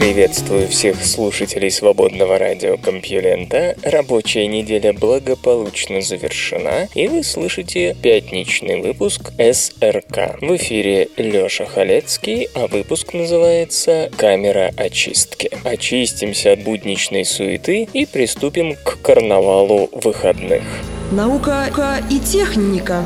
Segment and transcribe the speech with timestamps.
[0.00, 3.76] Приветствую всех слушателей свободного радиокомпьюлента.
[3.82, 10.40] Рабочая неделя благополучно завершена, и вы слышите пятничный выпуск СРК.
[10.40, 15.50] В эфире Лёша Халецкий, а выпуск называется «Камера очистки».
[15.64, 20.62] Очистимся от будничной суеты и приступим к карнавалу выходных.
[21.12, 21.66] Наука
[22.10, 23.04] и техника.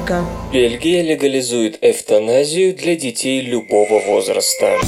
[0.52, 4.78] Бельгия легализует эвтаназию для детей любого возраста.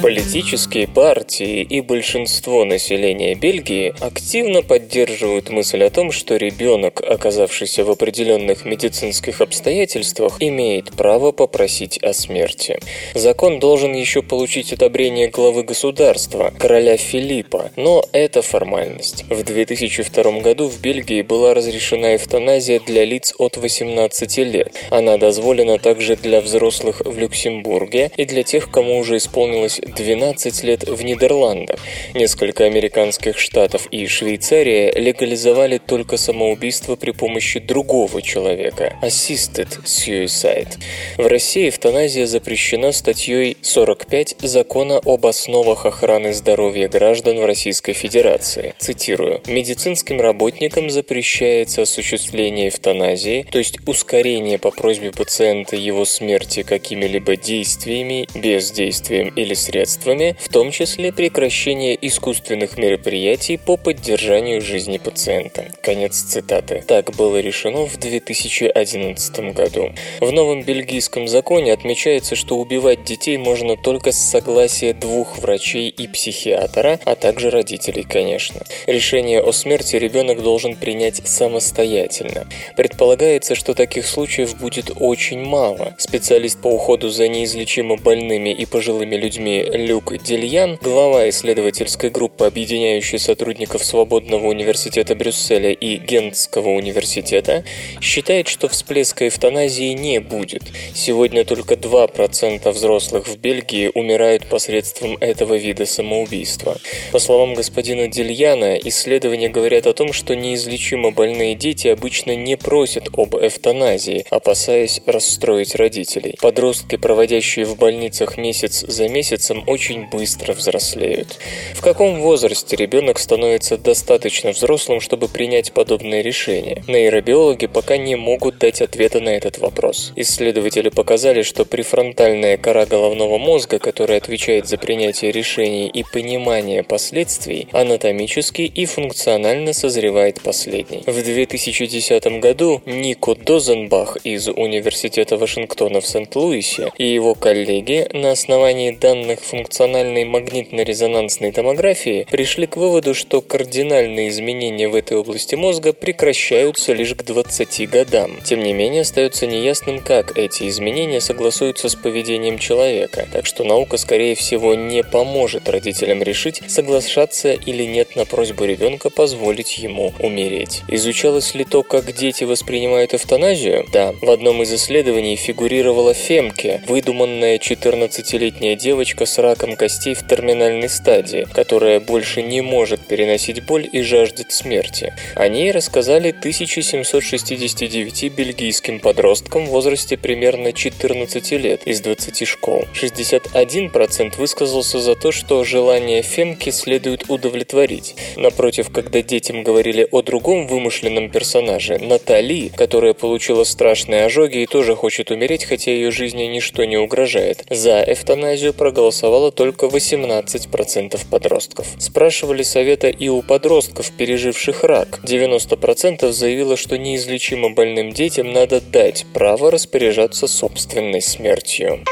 [0.00, 7.90] Политические партии и большинство населения Бельгии активно поддерживают мысль о том, что ребенок, оказавшийся в
[7.90, 12.78] определенных медицинских обстоятельствах, имеет право попросить о смерти.
[13.14, 19.24] Закон должен еще получить одобрение главы государства, короля Филиппа, но это формальность.
[19.28, 24.76] В 2002 году в Бельгии была разрешена эвтаназия для лиц от 18 лет.
[24.90, 30.84] Она дозволена также для взрослых в Люксембурге и для тех, кому уже исполнилось 12 лет
[30.88, 31.80] в Нидерландах.
[32.14, 40.78] Несколько американских штатов и Швейцария легализовали только самоубийство при помощи другого человека– assisted suicide.
[41.16, 48.74] В России эвтаназия запрещена статьей 45 Закона об основах охраны здоровья граждан в Российской Федерации.
[48.78, 49.40] Цитирую.
[49.46, 58.28] «Медицинским работникам запрещается осуществление эвтаназии, то есть ускорение по просьбе пациента его смерти какими-либо действиями,
[58.34, 65.70] бездействием или средствами средствами, в том числе прекращение искусственных мероприятий по поддержанию жизни пациента.
[65.82, 66.82] Конец цитаты.
[66.86, 69.92] Так было решено в 2011 году.
[70.20, 76.08] В новом бельгийском законе отмечается, что убивать детей можно только с согласия двух врачей и
[76.08, 78.62] психиатра, а также родителей, конечно.
[78.86, 82.48] Решение о смерти ребенок должен принять самостоятельно.
[82.76, 85.94] Предполагается, что таких случаев будет очень мало.
[85.98, 93.18] Специалист по уходу за неизлечимо больными и пожилыми людьми Люк Дильян, глава исследовательской группы, объединяющей
[93.18, 97.64] сотрудников Свободного университета Брюсселя и Гентского университета,
[98.00, 100.62] считает, что всплеска эвтаназии не будет.
[100.94, 106.78] Сегодня только 2% взрослых в Бельгии умирают посредством этого вида самоубийства.
[107.12, 113.08] По словам господина Дильяна, исследования говорят о том, что неизлечимо больные дети обычно не просят
[113.12, 116.36] об эвтаназии, опасаясь расстроить родителей.
[116.40, 121.38] Подростки, проводящие в больницах месяц за месяцем, этом очень быстро взрослеют.
[121.74, 126.82] В каком возрасте ребенок становится достаточно взрослым, чтобы принять подобное решение?
[126.86, 130.12] Нейробиологи пока не могут дать ответа на этот вопрос.
[130.16, 137.68] Исследователи показали, что префронтальная кора головного мозга, которая отвечает за принятие решений и понимание последствий,
[137.72, 141.02] анатомически и функционально созревает последний.
[141.06, 148.90] В 2010 году Нико Дозенбах из Университета Вашингтона в Сент-Луисе и его коллеги на основании
[148.90, 156.92] данных функциональной магнитно-резонансной томографии пришли к выводу, что кардинальные изменения в этой области мозга прекращаются
[156.92, 158.38] лишь к 20 годам.
[158.44, 163.96] Тем не менее, остается неясным, как эти изменения согласуются с поведением человека, так что наука,
[163.96, 170.82] скорее всего, не поможет родителям решить, соглашаться или нет на просьбу ребенка позволить ему умереть.
[170.88, 173.86] Изучалось ли то, как дети воспринимают эвтаназию?
[173.92, 174.14] Да.
[174.20, 181.46] В одном из исследований фигурировала Фемке, выдуманная 14-летняя девочка с раком костей в терминальной стадии,
[181.52, 185.14] которая больше не может переносить боль и жаждет смерти.
[185.34, 192.84] О ней рассказали 1769 бельгийским подросткам в возрасте примерно 14 лет из 20 школ.
[192.94, 198.16] 61% высказался за то, что желание Фемки следует удовлетворить.
[198.36, 204.96] Напротив, когда детям говорили о другом вымышленном персонаже, Натали, которая получила страшные ожоги и тоже
[204.96, 211.86] хочет умереть, хотя ее жизни ничто не угрожает, за эвтаназию проголосовал проголосовало только 18% подростков.
[211.98, 215.20] Спрашивали совета и у подростков, переживших рак.
[215.24, 222.04] 90% заявило, что неизлечимо больным детям надо дать право распоряжаться собственной смертью.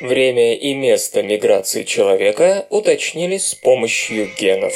[0.00, 4.74] Время и место миграции человека уточнили с помощью генов.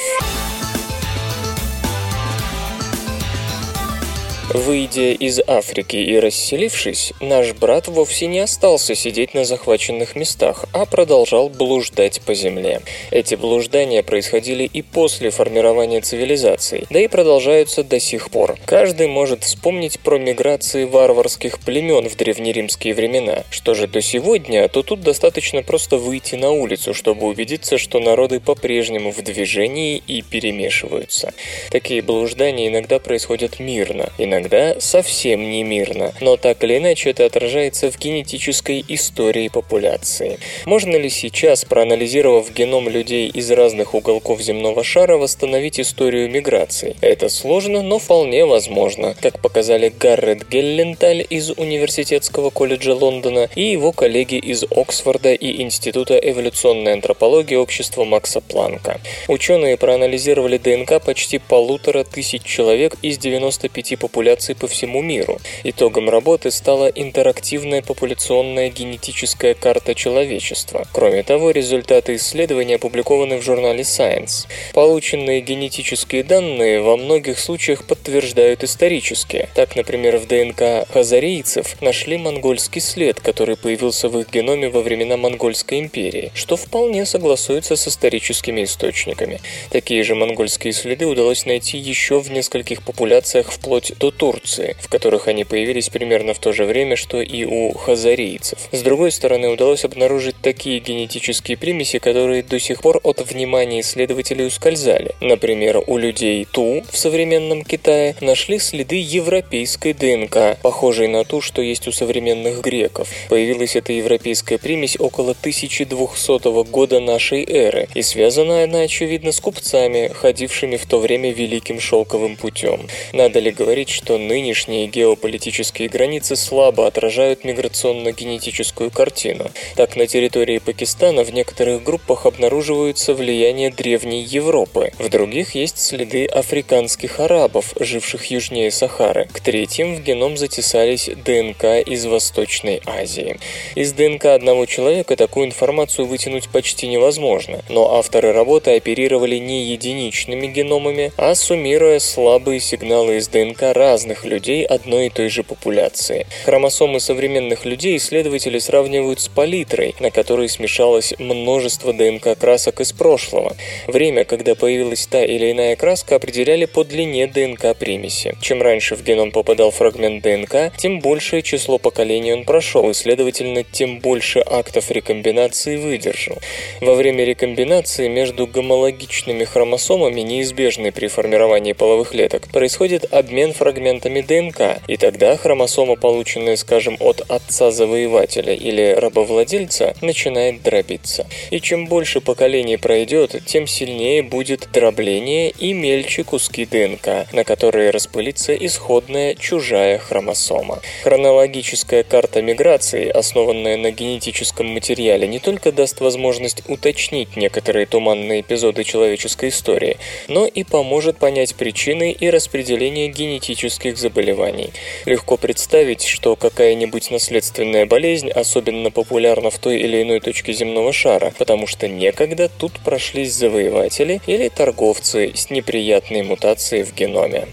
[4.53, 10.87] Выйдя из Африки и расселившись, наш брат вовсе не остался сидеть на захваченных местах, а
[10.87, 12.81] продолжал блуждать по земле.
[13.13, 18.59] Эти блуждания происходили и после формирования цивилизаций, да и продолжаются до сих пор.
[18.67, 23.45] Каждый может вспомнить про миграции варварских племен в древнеримские времена.
[23.51, 28.41] Что же до сегодня, то тут достаточно просто выйти на улицу, чтобы убедиться, что народы
[28.41, 31.35] по-прежнему в движении и перемешиваются.
[31.71, 34.40] Такие блуждания иногда происходят мирно, иногда
[34.79, 40.39] совсем не мирно, но так или иначе это отражается в генетической истории популяции.
[40.67, 46.97] Можно ли сейчас, проанализировав геном людей из разных уголков земного шара, восстановить историю миграции?
[47.01, 53.93] Это сложно, но вполне возможно, как показали Гаррет Гелленталь из Университетского колледжа Лондона и его
[53.93, 59.01] коллеги из Оксфорда и Института эволюционной антропологии общества Макса Планка.
[59.29, 65.39] Ученые проанализировали ДНК почти полутора тысяч человек из 95 популяций по всему миру.
[65.65, 70.87] Итогом работы стала интерактивная популяционная генетическая карта человечества.
[70.93, 74.47] Кроме того, результаты исследования опубликованы в журнале Science.
[74.73, 79.49] Полученные генетические данные во многих случаях подтверждают исторические.
[79.55, 85.17] Так, например, в ДНК хазарийцев нашли монгольский след, который появился в их геноме во времена
[85.17, 89.41] Монгольской империи, что вполне согласуется с историческими источниками.
[89.71, 95.29] Такие же монгольские следы удалось найти еще в нескольких популяциях вплоть до Турции, в которых
[95.29, 98.59] они появились примерно в то же время, что и у хазарийцев.
[98.71, 104.47] С другой стороны, удалось обнаружить такие генетические примеси, которые до сих пор от внимания исследователей
[104.47, 105.15] ускользали.
[105.23, 111.63] Например, у людей Ту в современном Китае нашли следы европейской ДНК, похожей на ту, что
[111.63, 113.09] есть у современных греков.
[113.31, 120.09] Появилась эта европейская примесь около 1200 года нашей эры, и связана она, очевидно, с купцами,
[120.09, 122.87] ходившими в то время Великим Шелковым путем.
[123.15, 129.51] Надо ли говорить, что нынешние геополитические границы слабо отражают миграционно-генетическую картину?
[129.77, 136.27] Так, на территории Пакистана в некоторых группах обнаруживаются влияние древней Европы, в других есть следы
[136.27, 139.29] африканских арабов, живших южнее Сахары.
[139.33, 143.39] К третьим в геном затесались ДНК из Восточной Азии.
[143.75, 150.47] Из ДНК одного человека такую информацию вытянуть почти невозможно, но авторы работы оперировали не единичными
[150.47, 156.27] геномами, а суммируя слабые сигналы из ДНК разных людей одной и той же популяции.
[156.47, 163.55] Хромосомы современных людей исследователи сравнивают с палитрой, на которой смешалось множество ДНК-красок из прошлого.
[163.87, 168.37] Время, когда появилась та или иная краска, определяли по длине ДНК-примеси.
[168.41, 173.65] Чем раньше в геном попадал фрагмент ДНК, тем большее число поколений он прошел, и, следовательно,
[173.65, 176.39] тем больше актов рекомбинации выдержал.
[176.81, 184.83] Во время рекомбинации между гомологичными хромосомами, неизбежной при формировании половых клеток, происходит обмен фрагментами ДНК,
[184.89, 191.27] и тогда хромосома, полученная, скажем, от отца-завоевателя или рабовладельца, начинает дробиться.
[191.51, 197.89] И чем больше поколений пройдет, тем сильнее будет дробление и мельче куски ДНК, на которые
[197.89, 200.81] распылится исходная чужая хромосома.
[201.03, 208.85] Хронологическая карта миграции, основанная на генетическом материале, не только даст возможность уточнить некоторые туманные эпизоды
[208.85, 209.97] человеческой истории,
[210.29, 214.73] но и поможет понять причины и распределение генетических заболеваний.
[215.07, 221.33] Легко представить, что какая-нибудь наследственная болезнь особенно популярна в той или иной точке земного шара,
[221.39, 227.47] потому что некогда тут прошлись завоеватели или торговцы с неприятной мутацией в геноме.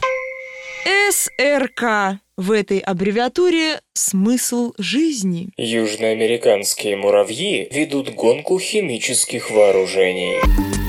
[1.10, 2.20] СРК.
[2.38, 5.50] В этой аббревиатуре смысл жизни.
[5.58, 10.87] Южноамериканские муравьи ведут гонку химических вооружений.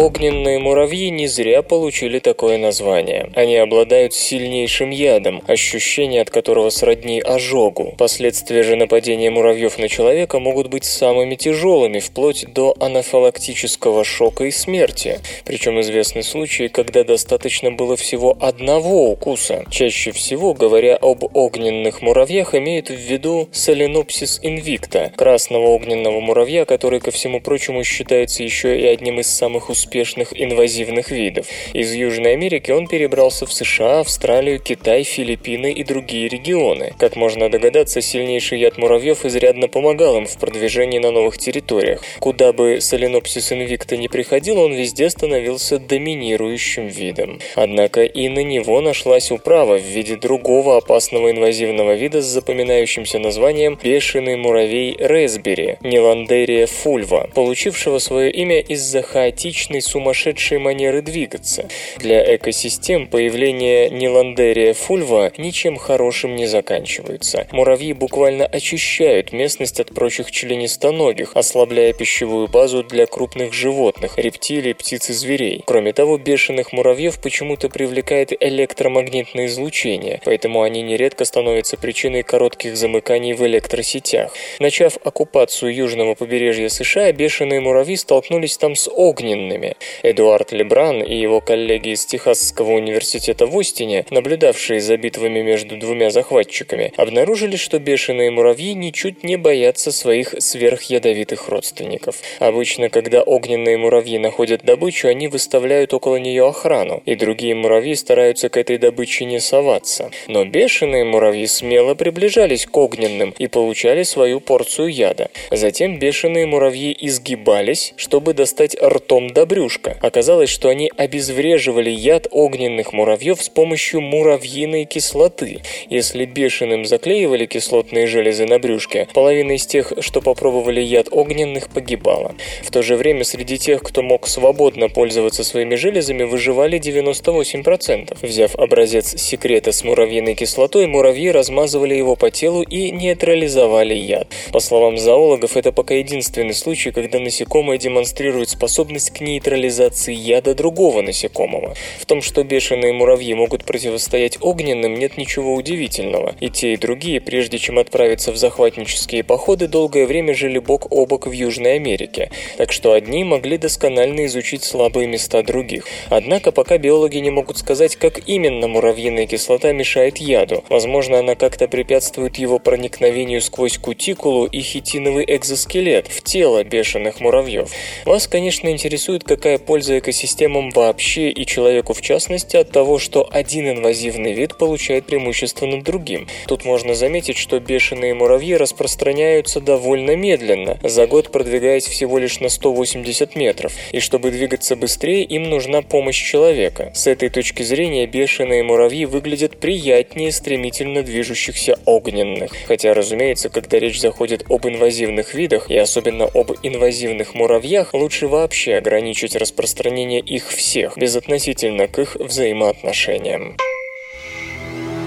[0.00, 3.30] Огненные муравьи не зря получили такое название.
[3.34, 7.96] Они обладают сильнейшим ядом, ощущение от которого сродни ожогу.
[7.98, 14.50] Последствия же нападения муравьев на человека могут быть самыми тяжелыми, вплоть до анафилактического шока и
[14.50, 15.20] смерти.
[15.44, 19.66] Причем известны случаи, когда достаточно было всего одного укуса.
[19.70, 27.00] Чаще всего, говоря об огненных муравьях, имеют в виду Solenopsis invicta, красного огненного муравья, который,
[27.00, 31.48] ко всему прочему, считается еще и одним из самых успешных успешных инвазивных видов.
[31.72, 36.94] Из Южной Америки он перебрался в США, Австралию, Китай, Филиппины и другие регионы.
[36.96, 42.04] Как можно догадаться, сильнейший яд муравьев изрядно помогал им в продвижении на новых территориях.
[42.20, 47.40] Куда бы Solenopsis invicta не приходил, он везде становился доминирующим видом.
[47.56, 53.76] Однако и на него нашлась управа в виде другого опасного инвазивного вида с запоминающимся названием
[53.82, 61.68] бешеный муравей Резбери, Неландерия фульва, получившего свое имя из-за хаотичной крайней сумасшедшей манеры двигаться.
[61.98, 67.46] Для экосистем появление Ниландерия фульва ничем хорошим не заканчивается.
[67.52, 75.10] Муравьи буквально очищают местность от прочих членистоногих, ослабляя пищевую базу для крупных животных, рептилий, птиц
[75.10, 75.62] и зверей.
[75.66, 83.34] Кроме того, бешеных муравьев почему-то привлекает электромагнитное излучение, поэтому они нередко становятся причиной коротких замыканий
[83.34, 84.32] в электросетях.
[84.58, 89.59] Начав оккупацию южного побережья США, бешеные муравьи столкнулись там с огненными.
[90.02, 96.10] Эдуард Лебран и его коллеги из Техасского университета в Остине, наблюдавшие за битвами между двумя
[96.10, 102.16] захватчиками, обнаружили, что бешеные муравьи ничуть не боятся своих сверхядовитых родственников.
[102.38, 108.48] Обычно, когда огненные муравьи находят добычу, они выставляют около нее охрану, и другие муравьи стараются
[108.48, 110.10] к этой добыче не соваться.
[110.28, 115.30] Но бешеные муравьи смело приближались к огненным и получали свою порцию яда.
[115.50, 119.98] Затем бешеные муравьи изгибались, чтобы достать ртом до брюшка.
[120.00, 125.60] Оказалось, что они обезвреживали яд огненных муравьев с помощью муравьиной кислоты.
[125.88, 132.36] Если бешеным заклеивали кислотные железы на брюшке, половина из тех, что попробовали яд огненных, погибала.
[132.62, 138.18] В то же время среди тех, кто мог свободно пользоваться своими железами, выживали 98%.
[138.22, 144.28] Взяв образец секрета с муравьиной кислотой, муравьи размазывали его по телу и нейтрализовали яд.
[144.52, 151.00] По словам зоологов, это пока единственный случай, когда насекомое демонстрирует способность к нейтрализации яда другого
[151.00, 151.74] насекомого.
[151.98, 156.34] В том, что бешеные муравьи могут противостоять огненным, нет ничего удивительного.
[156.40, 161.06] И те, и другие, прежде чем отправиться в захватнические походы, долгое время жили бок о
[161.06, 162.30] бок в Южной Америке.
[162.58, 165.86] Так что одни могли досконально изучить слабые места других.
[166.10, 170.64] Однако пока биологи не могут сказать, как именно муравьиная кислота мешает яду.
[170.68, 177.70] Возможно, она как-то препятствует его проникновению сквозь кутикулу и хитиновый экзоскелет в тело бешеных муравьев.
[178.04, 183.70] Вас, конечно, интересует, какая польза экосистемам вообще и человеку в частности от того, что один
[183.70, 186.26] инвазивный вид получает преимущество над другим.
[186.48, 192.48] Тут можно заметить, что бешеные муравьи распространяются довольно медленно, за год продвигаясь всего лишь на
[192.48, 196.90] 180 метров, и чтобы двигаться быстрее, им нужна помощь человека.
[196.92, 202.50] С этой точки зрения бешеные муравьи выглядят приятнее стремительно движущихся огненных.
[202.66, 208.74] Хотя, разумеется, когда речь заходит об инвазивных видах, и особенно об инвазивных муравьях, лучше вообще
[209.20, 213.56] ограничить распространение их всех, безотносительно к их взаимоотношениям.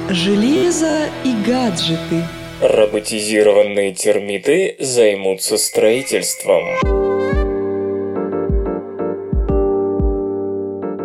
[0.09, 2.23] Железо и гаджеты.
[2.61, 7.12] Роботизированные термиты займутся строительством.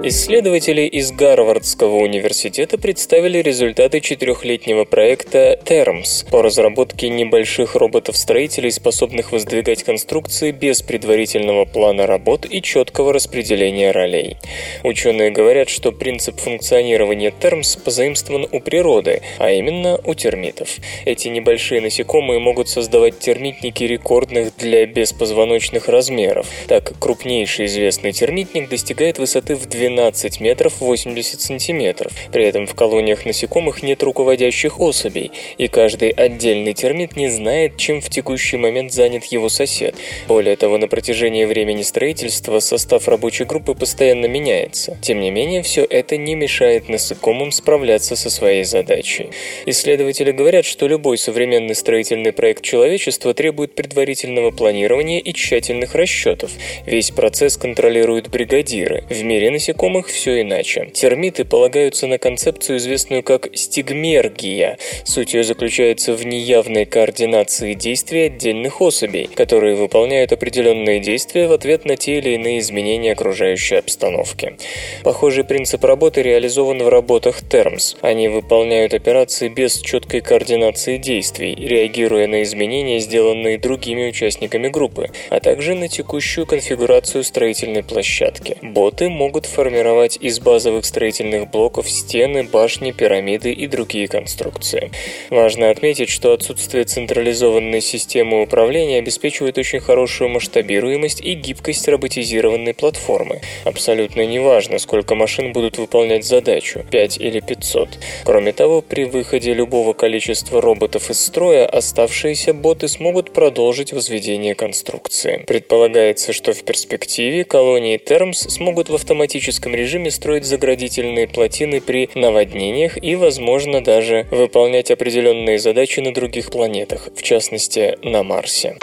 [0.00, 9.82] Исследователи из Гарвардского университета представили результаты четырехлетнего проекта TERMS по разработке небольших роботов-строителей, способных воздвигать
[9.82, 14.36] конструкции без предварительного плана работ и четкого распределения ролей.
[14.84, 20.76] Ученые говорят, что принцип функционирования TERMS позаимствован у природы, а именно у термитов.
[21.06, 26.46] Эти небольшие насекомые могут создавать термитники рекордных для беспозвоночных размеров.
[26.68, 32.12] Так, крупнейший известный термитник достигает высоты в 12 12 метров 80 сантиметров.
[32.30, 38.02] При этом в колониях насекомых нет руководящих особей, и каждый отдельный термит не знает, чем
[38.02, 39.94] в текущий момент занят его сосед.
[40.26, 44.98] Более того, на протяжении времени строительства состав рабочей группы постоянно меняется.
[45.00, 49.30] Тем не менее, все это не мешает насекомым справляться со своей задачей.
[49.64, 56.50] Исследователи говорят, что любой современный строительный проект человечества требует предварительного планирования и тщательных расчетов.
[56.84, 59.04] Весь процесс контролируют бригадиры.
[59.08, 60.90] В мире насекомых насекомых все иначе.
[60.92, 64.76] Термиты полагаются на концепцию, известную как стигмергия.
[65.04, 71.84] Суть ее заключается в неявной координации действий отдельных особей, которые выполняют определенные действия в ответ
[71.84, 74.56] на те или иные изменения окружающей обстановки.
[75.04, 77.96] Похожий принцип работы реализован в работах Terms.
[78.00, 85.40] Они выполняют операции без четкой координации действий, реагируя на изменения, сделанные другими участниками группы, а
[85.40, 88.56] также на текущую конфигурацию строительной площадки.
[88.62, 94.90] Боты могут формировать формировать из базовых строительных блоков стены, башни, пирамиды и другие конструкции.
[95.28, 103.42] Важно отметить, что отсутствие централизованной системы управления обеспечивает очень хорошую масштабируемость и гибкость роботизированной платформы.
[103.66, 107.90] Абсолютно неважно, сколько машин будут выполнять задачу– 5 или 500.
[108.24, 115.44] Кроме того, при выходе любого количества роботов из строя оставшиеся боты смогут продолжить возведение конструкции.
[115.46, 122.08] Предполагается, что в перспективе колонии Термс смогут в автоматическом автоматическом режиме строить заградительные плотины при
[122.14, 128.76] наводнениях и, возможно, даже выполнять определенные задачи на других планетах, в частности, на Марсе.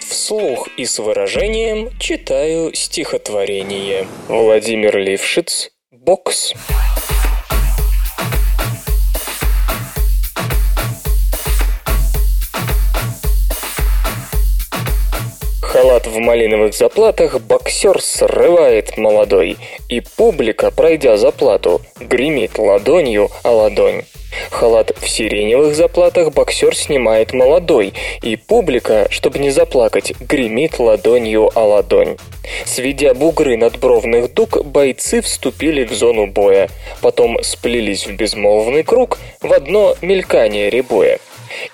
[0.00, 4.06] вслух и с выражением читаю стихотворение.
[4.28, 6.54] Владимир Лившиц, бокс.
[15.86, 19.56] Халат в малиновых заплатах боксер срывает молодой,
[19.88, 24.02] и публика, пройдя заплату, гремит ладонью о ладонь.
[24.50, 31.64] Халат в сиреневых заплатах боксер снимает молодой, и публика, чтобы не заплакать, гремит ладонью о
[31.64, 32.16] ладонь.
[32.64, 36.68] Сведя бугры надбровных дуг, бойцы вступили в зону боя.
[37.00, 41.20] Потом сплелись в безмолвный круг в одно мелькание ребоя.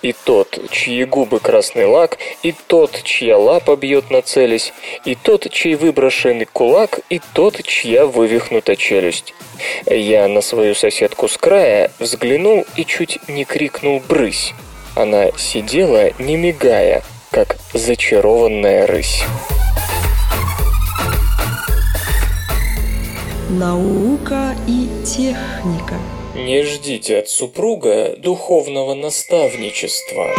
[0.03, 4.73] И тот, чьи губы красный лак, и тот, чья лапа бьет нацелясь,
[5.05, 9.35] и тот, чей выброшенный кулак, и тот, чья вывихнута челюсть.
[9.87, 14.55] Я на свою соседку с края взглянул и чуть не крикнул «брысь».
[14.95, 19.25] Она сидела, не мигая, как зачарованная рысь.
[23.49, 25.97] Наука и техника.
[26.35, 30.31] Не ждите от супруга духовного наставничества.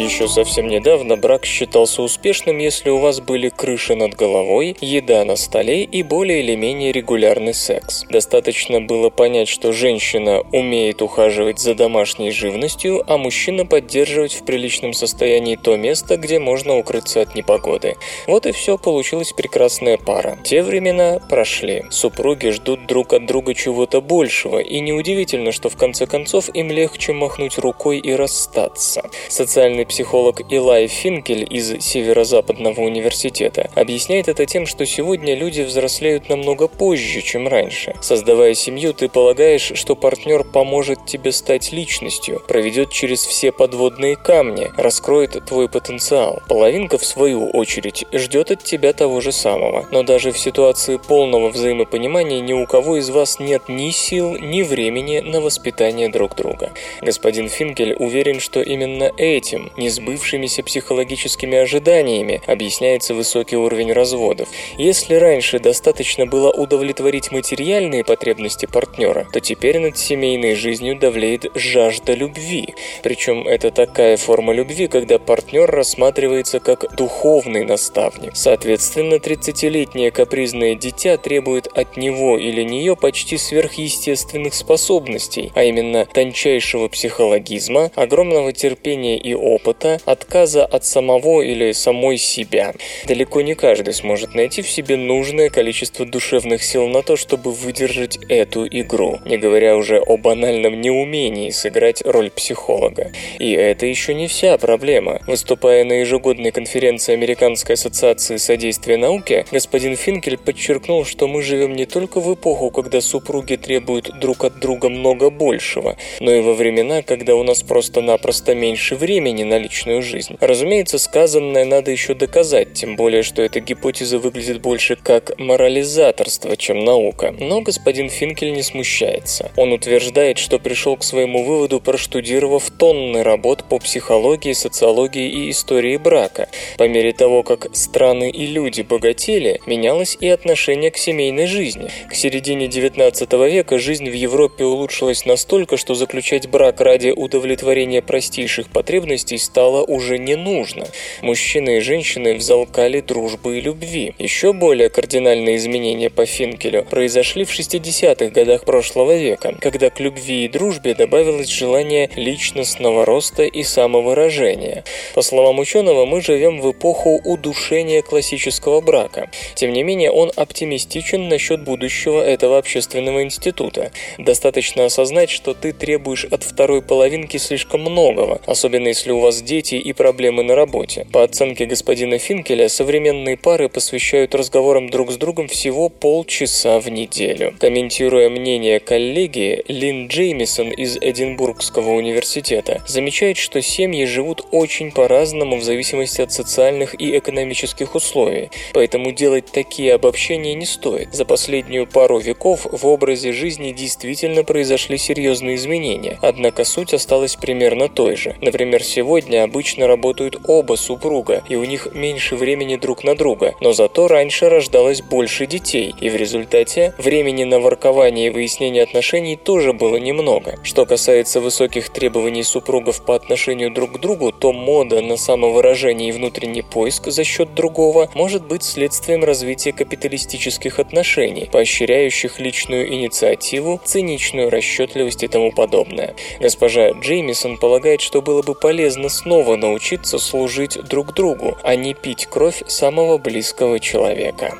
[0.00, 5.36] Еще совсем недавно брак считался успешным, если у вас были крыша над головой, еда на
[5.36, 8.06] столе и более или менее регулярный секс.
[8.08, 14.94] Достаточно было понять, что женщина умеет ухаживать за домашней живностью, а мужчина поддерживать в приличном
[14.94, 17.96] состоянии то место, где можно укрыться от непогоды.
[18.26, 20.38] Вот и все, получилась прекрасная пара.
[20.44, 21.84] Те времена прошли.
[21.90, 27.12] Супруги ждут друг от друга чего-то большего, и неудивительно, что в конце концов им легче
[27.12, 29.02] махнуть рукой и расстаться.
[29.28, 36.68] Социальный психолог Илай Финкель из Северо-Западного университета объясняет это тем, что сегодня люди взрослеют намного
[36.68, 37.94] позже, чем раньше.
[38.00, 44.70] Создавая семью, ты полагаешь, что партнер поможет тебе стать личностью, проведет через все подводные камни,
[44.76, 46.40] раскроет твой потенциал.
[46.48, 49.88] Половинка, в свою очередь, ждет от тебя того же самого.
[49.90, 54.62] Но даже в ситуации полного взаимопонимания ни у кого из вас нет ни сил, ни
[54.62, 56.70] времени на воспитание друг друга.
[57.02, 64.48] Господин Финкель уверен, что именно этим, несбывшимися психологическими ожиданиями объясняется высокий уровень разводов.
[64.78, 72.14] Если раньше достаточно было удовлетворить материальные потребности партнера, то теперь над семейной жизнью давлеет жажда
[72.14, 72.74] любви.
[73.02, 78.32] Причем это такая форма любви, когда партнер рассматривается как духовный наставник.
[78.34, 86.88] Соответственно, 30-летнее капризное дитя требует от него или нее почти сверхъестественных способностей, а именно тончайшего
[86.88, 92.72] психологизма, огромного терпения и опыта, опыта, отказа от самого или самой себя.
[93.06, 98.18] Далеко не каждый сможет найти в себе нужное количество душевных сил на то, чтобы выдержать
[98.28, 103.12] эту игру, не говоря уже о банальном неумении сыграть роль психолога.
[103.38, 105.20] И это еще не вся проблема.
[105.26, 111.86] Выступая на ежегодной конференции Американской ассоциации содействия науке, господин Финкель подчеркнул, что мы живем не
[111.86, 117.02] только в эпоху, когда супруги требуют друг от друга много большего, но и во времена,
[117.02, 120.36] когда у нас просто-напросто меньше времени на личную жизнь.
[120.40, 126.84] Разумеется, сказанное надо еще доказать, тем более, что эта гипотеза выглядит больше как морализаторство, чем
[126.84, 127.34] наука.
[127.38, 129.50] Но господин Финкель не смущается.
[129.56, 135.96] Он утверждает, что пришел к своему выводу, проштудировав тонны работ по психологии, социологии и истории
[135.96, 136.48] брака.
[136.78, 141.90] По мере того, как страны и люди богатели, менялось и отношение к семейной жизни.
[142.08, 148.68] К середине 19 века жизнь в Европе улучшилась настолько, что заключать брак ради удовлетворения простейших
[148.68, 150.86] потребностей стало уже не нужно.
[151.22, 154.14] Мужчины и женщины взалкали дружбы и любви.
[154.18, 160.44] Еще более кардинальные изменения по Финкелю произошли в 60-х годах прошлого века, когда к любви
[160.44, 164.84] и дружбе добавилось желание личностного роста и самовыражения.
[165.14, 169.30] По словам ученого, мы живем в эпоху удушения классического брака.
[169.54, 173.90] Тем не менее, он оптимистичен насчет будущего этого общественного института.
[174.18, 179.74] Достаточно осознать, что ты требуешь от второй половинки слишком многого, особенно если у вас дети
[179.74, 181.06] и проблемы на работе.
[181.12, 187.54] По оценке господина Финкеля, современные пары посвящают разговорам друг с другом всего полчаса в неделю.
[187.60, 195.62] Комментируя мнение коллеги, Лин Джеймисон из Эдинбургского университета замечает, что семьи живут очень по-разному в
[195.62, 201.12] зависимости от социальных и экономических условий, поэтому делать такие обобщения не стоит.
[201.12, 207.88] За последнюю пару веков в образе жизни действительно произошли серьезные изменения, однако суть осталась примерно
[207.88, 208.36] той же.
[208.40, 213.54] Например, сегодня сегодня обычно работают оба супруга, и у них меньше времени друг на друга,
[213.60, 219.36] но зато раньше рождалось больше детей, и в результате времени на воркование и выяснение отношений
[219.36, 220.58] тоже было немного.
[220.62, 226.12] Что касается высоких требований супругов по отношению друг к другу, то мода на самовыражение и
[226.12, 234.48] внутренний поиск за счет другого может быть следствием развития капиталистических отношений, поощряющих личную инициативу, циничную
[234.48, 236.14] расчетливость и тому подобное.
[236.40, 242.26] Госпожа Джеймисон полагает, что было бы полезно снова научиться служить друг другу, а не пить
[242.26, 244.54] кровь самого близкого человека.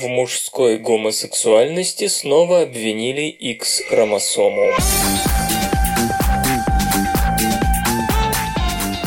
[0.00, 4.70] В мужской гомосексуальности снова обвинили X-хромосому.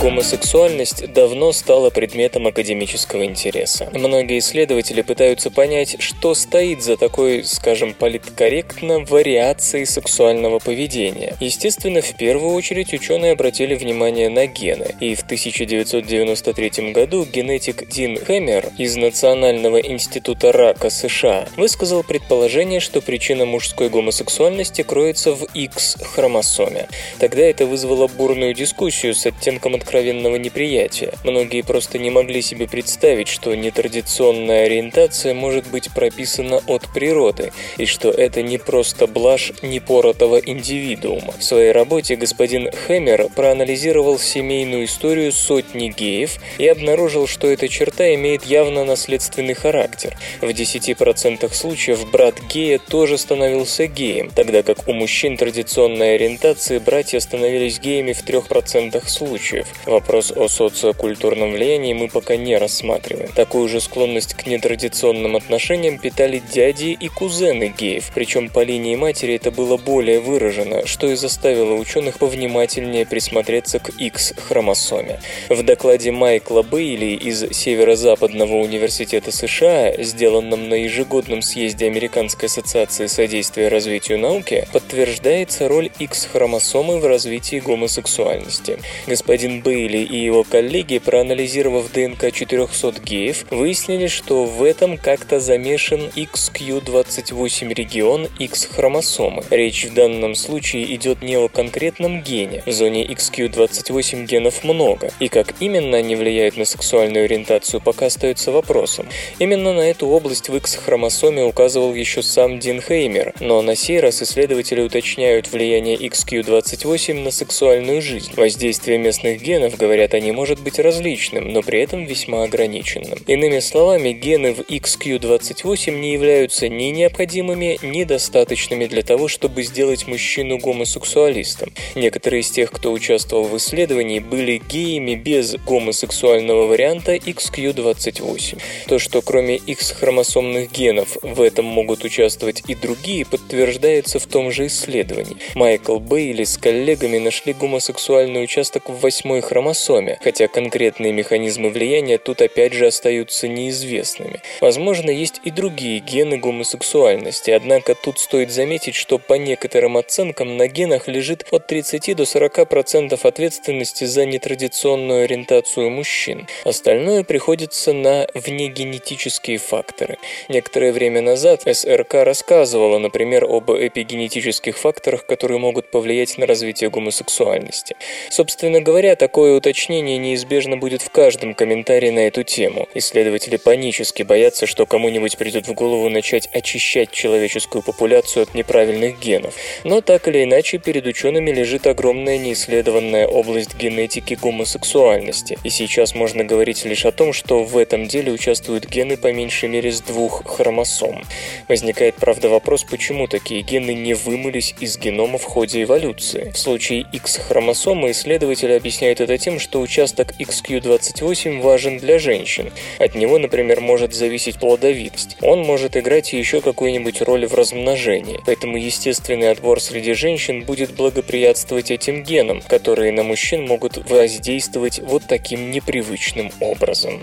[0.01, 3.87] Гомосексуальность давно стала предметом академического интереса.
[3.93, 11.35] Многие исследователи пытаются понять, что стоит за такой, скажем, политкорректно вариацией сексуального поведения.
[11.39, 18.17] Естественно, в первую очередь ученые обратили внимание на гены, и в 1993 году генетик Дин
[18.17, 26.87] Хэммер из Национального института рака США высказал предположение, что причина мужской гомосексуальности кроется в X-хромосоме.
[27.19, 31.13] Тогда это вызвало бурную дискуссию с оттенком откровенности откровенного неприятия.
[31.25, 37.85] Многие просто не могли себе представить, что нетрадиционная ориентация может быть прописана от природы, и
[37.85, 41.33] что это не просто блажь непоротого индивидуума.
[41.37, 48.13] В своей работе господин Хэммер проанализировал семейную историю сотни геев и обнаружил, что эта черта
[48.15, 50.15] имеет явно наследственный характер.
[50.39, 57.19] В 10% случаев брат гея тоже становился геем, тогда как у мужчин традиционной ориентации братья
[57.19, 59.67] становились геями в 3% случаев.
[59.85, 63.31] Вопрос о социокультурном влиянии мы пока не рассматриваем.
[63.31, 69.35] Такую же склонность к нетрадиционным отношениям питали дяди и кузены геев, причем по линии матери
[69.35, 75.19] это было более выражено, что и заставило ученых повнимательнее присмотреться к X-хромосоме.
[75.49, 83.67] В докладе Майкла Бейли из Северо-Западного университета США, сделанном на ежегодном съезде Американской ассоциации содействия
[83.67, 88.77] развитию науки, подтверждается роль X-хромосомы в развитии гомосексуальности.
[89.07, 95.39] Господин Бейли Бейли и его коллеги, проанализировав ДНК 400 геев, выяснили, что в этом как-то
[95.39, 99.45] замешан XQ28 регион X-хромосомы.
[99.49, 102.63] Речь в данном случае идет не о конкретном гене.
[102.65, 108.51] В зоне XQ28 генов много, и как именно они влияют на сексуальную ориентацию, пока остается
[108.51, 109.07] вопросом.
[109.39, 114.21] Именно на эту область в X-хромосоме указывал еще сам Дин Хеймер, но на сей раз
[114.21, 118.33] исследователи уточняют влияние XQ28 на сексуальную жизнь.
[118.35, 123.19] Воздействие местных генов генов, говорят они, может быть различным, но при этом весьма ограниченным.
[123.27, 130.07] Иными словами, гены в XQ28 не являются ни необходимыми, ни достаточными для того, чтобы сделать
[130.07, 131.71] мужчину гомосексуалистом.
[131.95, 138.59] Некоторые из тех, кто участвовал в исследовании, были геями без гомосексуального варианта XQ28.
[138.87, 144.67] То, что кроме X-хромосомных генов в этом могут участвовать и другие, подтверждается в том же
[144.67, 145.37] исследовании.
[145.55, 152.41] Майкл Бейли с коллегами нашли гомосексуальный участок в восьмой хромосоме, хотя конкретные механизмы влияния тут
[152.41, 154.41] опять же остаются неизвестными.
[154.59, 160.67] Возможно, есть и другие гены гомосексуальности, однако тут стоит заметить, что по некоторым оценкам на
[160.67, 166.47] генах лежит от 30 до 40% ответственности за нетрадиционную ориентацию мужчин.
[166.65, 170.17] Остальное приходится на внегенетические факторы.
[170.49, 177.95] Некоторое время назад СРК рассказывала, например, об эпигенетических факторах, которые могут повлиять на развитие гомосексуальности.
[178.29, 182.89] Собственно говоря, такой Такое уточнение неизбежно будет в каждом комментарии на эту тему.
[182.95, 189.53] Исследователи панически боятся, что кому-нибудь придет в голову начать очищать человеческую популяцию от неправильных генов.
[189.85, 195.57] Но так или иначе, перед учеными лежит огромная неисследованная область генетики гомосексуальности.
[195.63, 199.69] И сейчас можно говорить лишь о том, что в этом деле участвуют гены по меньшей
[199.69, 201.23] мере с двух хромосом.
[201.69, 206.51] Возникает, правда, вопрос, почему такие гены не вымылись из генома в ходе эволюции.
[206.53, 212.71] В случае X-хромосомы исследователи объясняют это тем, что участок XQ28 важен для женщин.
[212.99, 215.37] От него, например, может зависеть плодовитость.
[215.41, 218.39] Он может играть еще какую-нибудь роль в размножении.
[218.45, 225.23] Поэтому естественный отбор среди женщин будет благоприятствовать этим генам, которые на мужчин могут воздействовать вот
[225.27, 227.21] таким непривычным образом.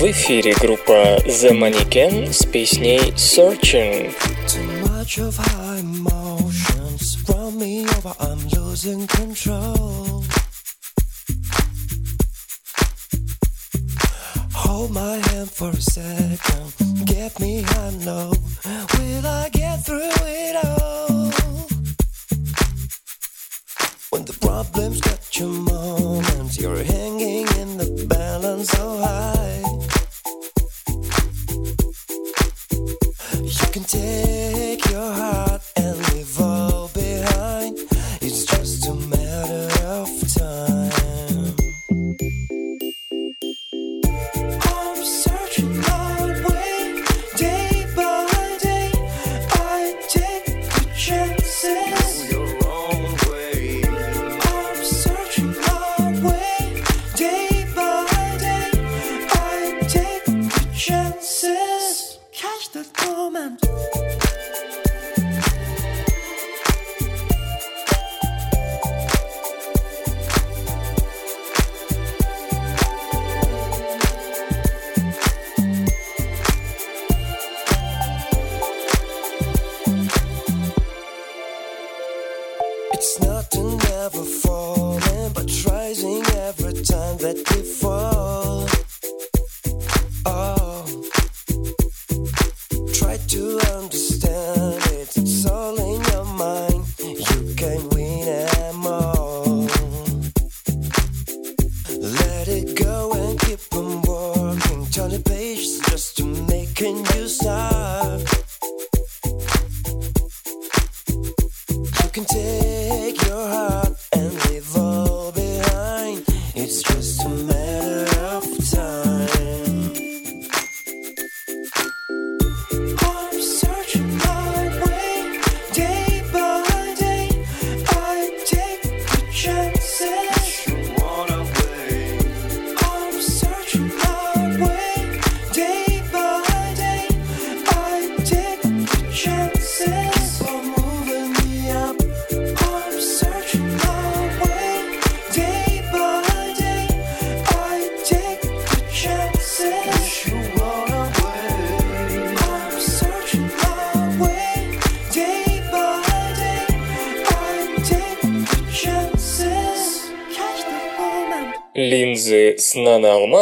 [0.00, 4.14] В эфире группа The Mannequin с песней Searching.
[4.46, 10.24] Too much of high emotions run me over, I'm losing control.
[14.54, 16.72] Hold my hand for a second,
[17.04, 18.32] get me, I know,
[18.96, 20.79] will I get through it all?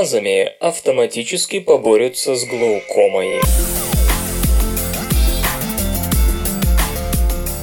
[0.09, 3.41] Наноалмазами автоматически поборются с глаукомой.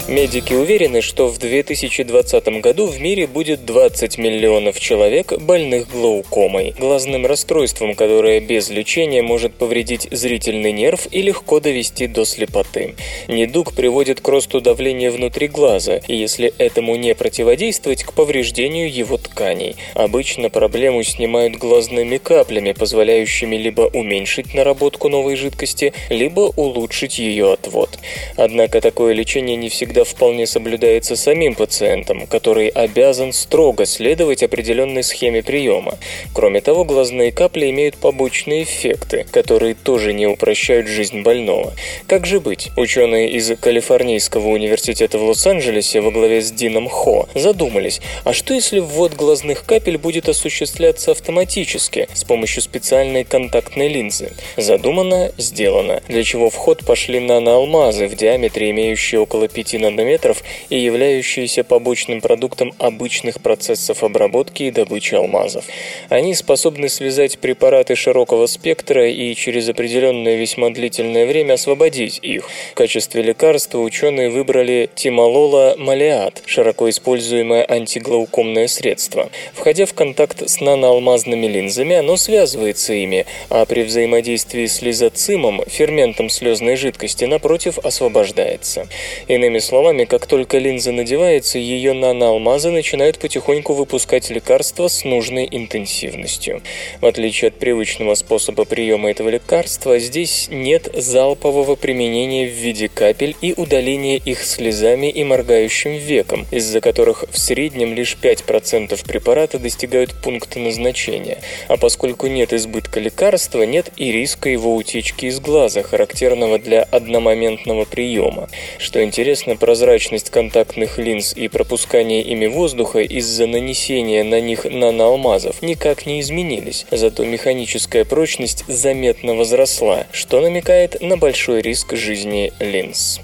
[0.08, 7.26] Медики уверены, что в 2020 году в мире будет 20 миллионов человек, больных глаукомой, глазным
[7.26, 12.94] расстройством, которое без лечения может повредить зрительный нерв и легко довести до слепоты.
[13.28, 19.18] Недуг приводит к росту давления внутри глаза, и если этому не противодействовать, к повреждению его
[19.18, 19.76] тканей.
[19.96, 27.98] Обычно проблему снимают глазными каплями, позволяющими либо уменьшить наработку новой жидкости, либо улучшить ее отвод.
[28.38, 35.44] Однако такое лечение не всегда вполне соблюдается самим пациентом, который обязан строго следовать определенной схеме
[35.44, 35.98] приема.
[36.34, 41.74] Кроме того, глазные капли имеют побочные эффекты, которые тоже не упрощают жизнь больного.
[42.08, 42.70] Как же быть?
[42.76, 48.80] Ученые из Калифорнийского университета в Лос-Анджелесе во главе с Дином Хо задумались, а что если
[48.80, 54.34] ввод глазных капель будет осуществляться автоматически с помощью специальной контактной линзы?
[54.58, 60.78] Задумано, сделано, для чего в ход пошли наноалмазы в диаметре, имеющие около 5 нанометров и
[60.78, 65.66] являющиеся побочным продуктом обычных процессов обработки и добычи алмазов.
[66.10, 72.50] Они способны связать препараты широкого спектра и через определенное весьма длительное время освободить их.
[72.72, 79.30] В качестве лекарства ученые выбрали тимолола малеат, широко используемое антиглаукомное средство.
[79.54, 86.30] Входя в контакт с наноалмазными линзами, оно связывается ими, а при взаимодействии с лизоцимом, ферментом
[86.30, 88.88] слезной жидкости, напротив, освобождается.
[89.28, 96.62] Иными словами, как только линза надевается, ее наноалмазы начинают потихоньку выпускать лекарства с нужной интенсивностью.
[97.02, 103.36] В отличие от привычного способа приема этого лекарства, здесь нет залпового применения в виде капель
[103.42, 110.16] и удаления их слезами и моргающим веком, из-за которых в среднем лишь 5% препарата достигают
[110.24, 111.40] пункта назначения.
[111.68, 117.84] А поскольку нет избытка лекарства, нет и риска его утечки из глаза, характерного для одномоментного
[117.84, 118.48] приема.
[118.80, 126.06] Что интересно, прозрачность контактных линз и пропускание ими воздуха из-за нанесения на них наноалмазов никак
[126.06, 133.20] не изменились, зато механическая прочность заметно возросла, что намекает на большой риск жизни линз.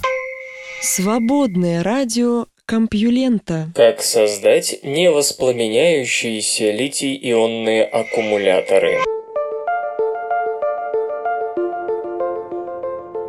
[0.82, 3.71] Свободное радио Компьюлента.
[3.75, 8.97] Как создать невоспламеняющиеся литий-ионные аккумуляторы?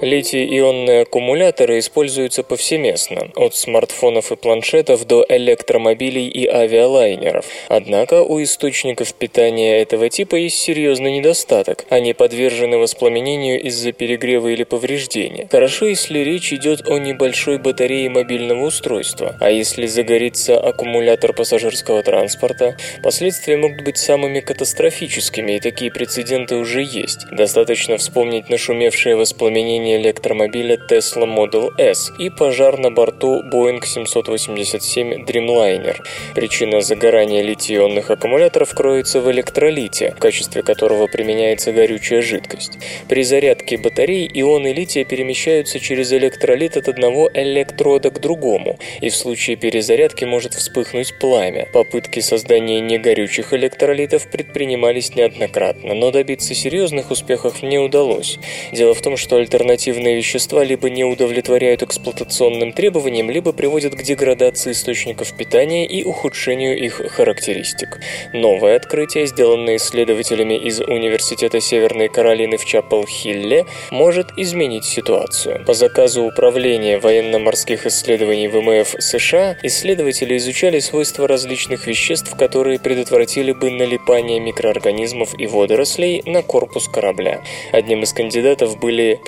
[0.03, 7.47] Литий-ионные аккумуляторы используются повсеместно, от смартфонов и планшетов до электромобилей и авиалайнеров.
[7.69, 11.85] Однако у источников питания этого типа есть серьезный недостаток.
[11.89, 15.47] Они подвержены воспламенению из-за перегрева или повреждения.
[15.49, 19.37] Хорошо, если речь идет о небольшой батарее мобильного устройства.
[19.39, 26.83] А если загорится аккумулятор пассажирского транспорта, последствия могут быть самыми катастрофическими, и такие прецеденты уже
[26.83, 27.27] есть.
[27.31, 35.97] Достаточно вспомнить нашумевшее воспламенение электромобиля Tesla Model S и пожар на борту Boeing 787 Dreamliner.
[36.35, 42.79] Причина загорания литий-ионных аккумуляторов кроется в электролите, в качестве которого применяется горючая жидкость.
[43.09, 49.17] При зарядке батарей ионы лития перемещаются через электролит от одного электрода к другому, и в
[49.17, 51.69] случае перезарядки может вспыхнуть пламя.
[51.73, 58.39] Попытки создания негорючих электролитов предпринимались неоднократно, но добиться серьезных успехов не удалось.
[58.73, 59.41] Дело в том, что
[59.83, 66.79] альтернативные вещества либо не удовлетворяют эксплуатационным требованиям, либо приводят к деградации источников питания и ухудшению
[66.79, 68.01] их характеристик.
[68.33, 75.65] Новое открытие, сделанное исследователями из Университета Северной Каролины в Чапел-Хилле, может изменить ситуацию.
[75.67, 83.71] По заказу Управления военно-морских исследований ВМФ США исследователи изучали свойства различных веществ, которые предотвратили бы
[83.71, 87.43] налипание микроорганизмов и водорослей на корпус корабля.
[87.73, 89.21] Одним из кандидатов были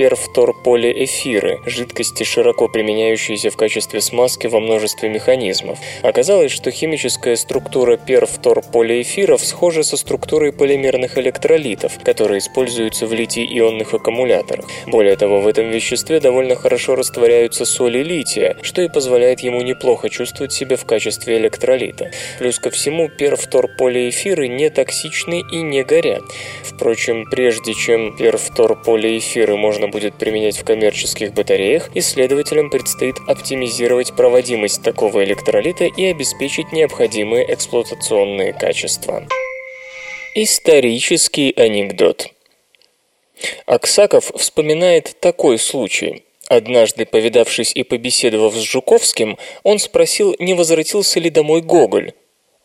[0.45, 5.79] перфторполиэфиры, жидкости, широко применяющиеся в качестве смазки во множестве механизмов.
[6.03, 14.67] Оказалось, что химическая структура перфторполиэфиров схожа со структурой полимерных электролитов, которые используются в литий-ионных аккумуляторах.
[14.87, 20.11] Более того, в этом веществе довольно хорошо растворяются соли лития, что и позволяет ему неплохо
[20.11, 22.11] чувствовать себя в качестве электролита.
[22.39, 26.23] Плюс ко всему, перфторполиэфиры не токсичны и не горят.
[26.63, 35.23] Впрочем, прежде чем перфторполиэфиры можно будет применять в коммерческих батареях, исследователям предстоит оптимизировать проводимость такого
[35.23, 39.29] электролита и обеспечить необходимые эксплуатационные качества.
[40.35, 42.29] Исторический анекдот.
[43.67, 46.25] Аксаков вспоминает такой случай.
[46.49, 52.15] Однажды, повидавшись и побеседовав с Жуковским, он спросил, не возвратился ли домой Гоголь.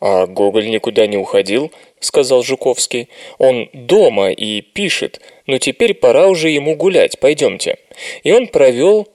[0.00, 1.70] «А Гоголь никуда не уходил»,—
[2.00, 3.10] сказал Жуковский.
[3.36, 7.76] «Он дома и пишет, но теперь пора уже ему гулять, пойдемте».
[8.22, 9.08] И он провел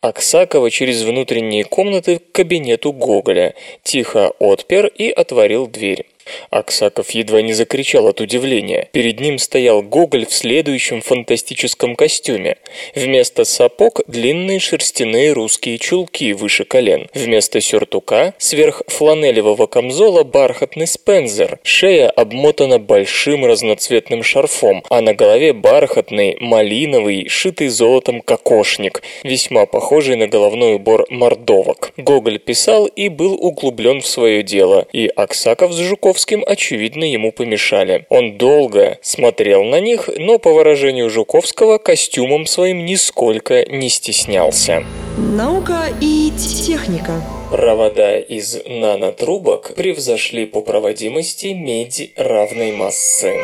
[0.00, 6.06] Аксакова через внутренние комнаты к кабинету Гоголя, тихо отпер и отворил дверь.
[6.50, 8.88] Аксаков едва не закричал от удивления.
[8.92, 12.56] Перед ним стоял Гоголь в следующем фантастическом костюме.
[12.94, 17.08] Вместо сапог длинные шерстяные русские чулки выше колен.
[17.14, 21.58] Вместо сюртука сверх фланелевого камзола бархатный спензер.
[21.62, 30.16] Шея обмотана большим разноцветным шарфом, а на голове бархатный, малиновый, шитый золотом кокошник, весьма похожий
[30.16, 31.92] на головной убор мордовок.
[31.96, 38.06] Гоголь писал и был углублен в свое дело, и Аксаков с Жуковским очевидно ему помешали.
[38.08, 44.84] Он долго смотрел на них, но по выражению Жуковского костюмом своим нисколько не стеснялся.
[45.16, 47.22] Наука и техника.
[47.50, 53.34] Провода из нанотрубок превзошли по проводимости медь равной массы.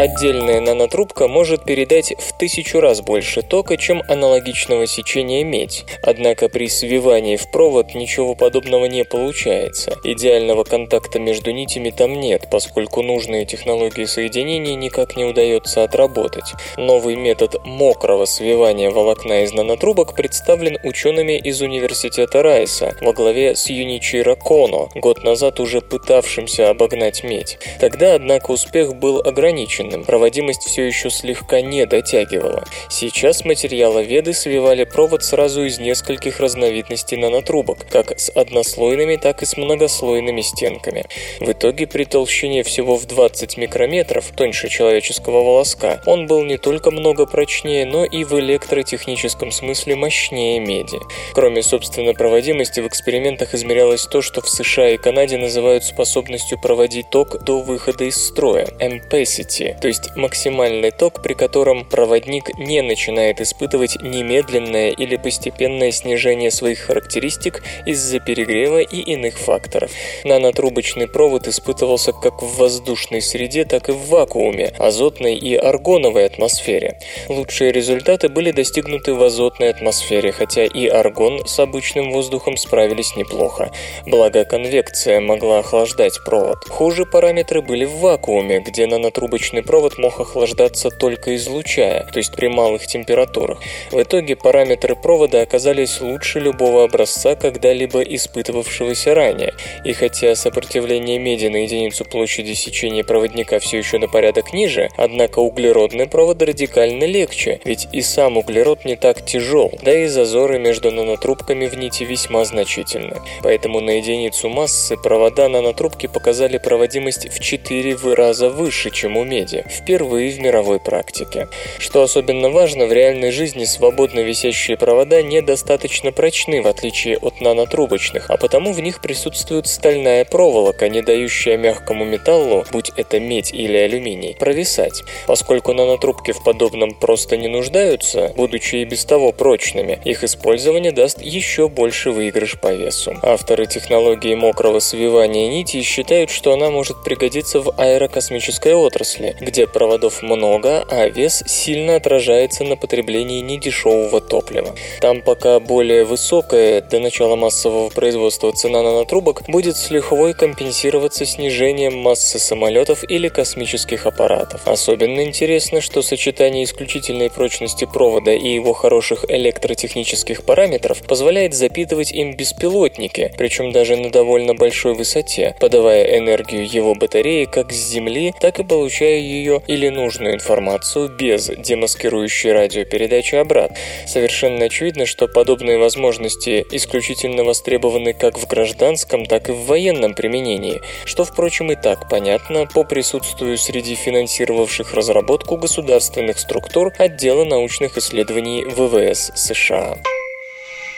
[0.00, 5.84] Отдельная нанотрубка может передать в тысячу раз больше тока, чем аналогичного сечения медь.
[6.02, 9.98] Однако при свивании в провод ничего подобного не получается.
[10.02, 16.54] Идеального контакта между нитями там нет, поскольку нужные технологии соединения никак не удается отработать.
[16.78, 23.68] Новый метод мокрого свивания волокна из нанотрубок представлен учеными из университета Райса во главе с
[23.68, 27.58] Юничиро Коно, год назад уже пытавшимся обогнать медь.
[27.78, 32.64] Тогда, однако, успех был ограничен проводимость все еще слегка не дотягивала.
[32.88, 39.56] Сейчас материаловеды свивали провод сразу из нескольких разновидностей нанотрубок, как с однослойными, так и с
[39.56, 41.06] многослойными стенками.
[41.40, 46.90] В итоге при толщине всего в 20 микрометров, тоньше человеческого волоска, он был не только
[46.90, 50.98] много прочнее, но и в электротехническом смысле мощнее меди.
[51.32, 57.10] Кроме, собственно, проводимости, в экспериментах измерялось то, что в США и Канаде называют способностью проводить
[57.10, 63.40] ток до выхода из строя– ampacity, то есть максимальный ток, при котором проводник не начинает
[63.40, 69.90] испытывать немедленное или постепенное снижение своих характеристик из-за перегрева и иных факторов.
[70.24, 76.98] Нанотрубочный провод испытывался как в воздушной среде, так и в вакууме, азотной и аргоновой атмосфере.
[77.28, 83.70] Лучшие результаты были достигнуты в азотной атмосфере, хотя и аргон с обычным воздухом справились неплохо.
[84.06, 86.68] Благо конвекция могла охлаждать провод.
[86.68, 92.48] Хуже параметры были в вакууме, где нанотрубочный провод мог охлаждаться только излучая, то есть при
[92.48, 93.60] малых температурах.
[93.92, 99.54] В итоге параметры провода оказались лучше любого образца, когда-либо испытывавшегося ранее.
[99.84, 105.38] И хотя сопротивление меди на единицу площади сечения проводника все еще на порядок ниже, однако
[105.38, 110.90] углеродный провод радикально легче, ведь и сам углерод не так тяжел, да и зазоры между
[110.90, 113.18] нанотрубками в нити весьма значительны.
[113.44, 119.59] Поэтому на единицу массы провода нанотрубки показали проводимость в 4 раза выше, чем у меди,
[119.68, 121.48] впервые в мировой практике.
[121.78, 128.30] Что особенно важно, в реальной жизни свободно висящие провода недостаточно прочны, в отличие от нанотрубочных,
[128.30, 133.76] а потому в них присутствует стальная проволока, не дающая мягкому металлу, будь это медь или
[133.76, 135.02] алюминий, провисать.
[135.26, 141.20] Поскольку нанотрубки в подобном просто не нуждаются, будучи и без того прочными, их использование даст
[141.22, 143.16] еще больше выигрыш по весу.
[143.22, 150.22] Авторы технологии мокрого свивания нитей считают, что она может пригодиться в аэрокосмической отрасли, где проводов
[150.22, 154.76] много, а вес сильно отражается на потреблении недешевого топлива.
[155.00, 161.98] Там пока более высокая до начала массового производства цена нанотрубок будет с лихвой компенсироваться снижением
[161.98, 164.60] массы самолетов или космических аппаратов.
[164.66, 172.36] Особенно интересно, что сочетание исключительной прочности провода и его хороших электротехнических параметров позволяет запитывать им
[172.36, 178.60] беспилотники, причем даже на довольно большой высоте, подавая энергию его батареи как с Земли, так
[178.60, 183.76] и получая ее или нужную информацию без демаскирующей радиопередачи обратно.
[184.06, 190.80] Совершенно очевидно, что подобные возможности исключительно востребованы как в гражданском, так и в военном применении,
[191.04, 198.64] что, впрочем, и так понятно по присутствию среди финансировавших разработку государственных структур отдела научных исследований
[198.64, 199.96] ВВС США.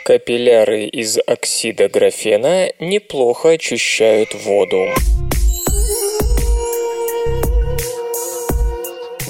[0.03, 4.89] Капилляры из оксида графена неплохо очищают воду.